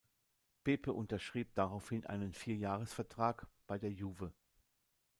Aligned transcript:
Pepe 0.63 0.93
unterschrieb 0.93 1.53
daraufhin 1.53 2.07
einen 2.07 2.33
Vier-Jahres-Vertrag 2.33 3.45
bei 3.67 3.77
der 3.77 3.91
"Juve". 3.91 4.33